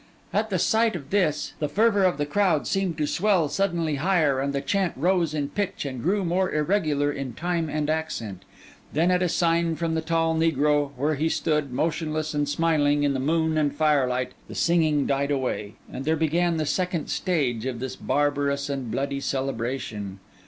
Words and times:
At 0.33 0.49
the 0.49 0.57
sight 0.57 0.95
of 0.95 1.11
this, 1.11 1.53
the 1.59 1.69
fervour 1.69 2.05
of 2.05 2.17
the 2.17 2.25
crowd 2.25 2.65
seemed 2.65 2.97
to 2.97 3.05
swell 3.05 3.49
suddenly 3.49 3.97
higher; 3.97 4.39
and 4.39 4.51
the 4.51 4.59
chant 4.59 4.93
rose 4.97 5.35
in 5.35 5.49
pitch 5.49 5.85
and 5.85 6.01
grew 6.01 6.25
more 6.25 6.51
irregular 6.51 7.11
in 7.11 7.33
time 7.33 7.69
and 7.69 7.87
accent. 7.87 8.41
Then, 8.91 9.11
at 9.11 9.21
a 9.21 9.29
sign 9.29 9.75
from 9.75 9.93
the 9.93 10.01
tall 10.01 10.33
negro, 10.35 10.89
where 10.97 11.13
he 11.13 11.29
stood, 11.29 11.71
motionless 11.71 12.33
and 12.33 12.49
smiling, 12.49 13.03
in 13.03 13.13
the 13.13 13.19
moon 13.19 13.59
and 13.59 13.75
firelight, 13.75 14.31
the 14.47 14.55
singing 14.55 15.05
died 15.05 15.29
away, 15.29 15.75
and 15.93 16.03
there 16.03 16.15
began 16.15 16.57
the 16.57 16.65
second 16.65 17.11
stage 17.11 17.67
of 17.67 17.79
this 17.79 17.95
barbarous 17.95 18.71
and 18.71 18.89
bloody 18.89 19.19
celebration. 19.19 20.17